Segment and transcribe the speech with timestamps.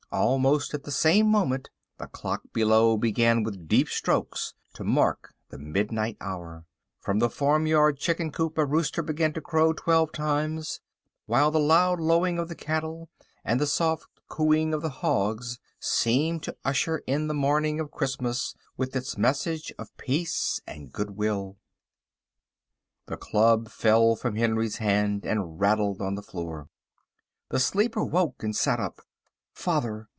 [0.13, 5.57] Almost at the same moment the clock below began with deep strokes to mark the
[5.57, 6.65] midnight hour;
[6.99, 10.81] from the farmyard chicken coop a rooster began to crow twelve times,
[11.27, 13.09] while the loud lowing of the cattle
[13.45, 18.53] and the soft cooing of the hogs seemed to usher in the morning of Christmas
[18.75, 21.55] with its message of peace and goodwill.
[23.05, 26.67] The club fell from Henry's hand and rattled on the floor.
[27.47, 28.99] The sleeper woke, and sat up.
[29.53, 30.07] "Father!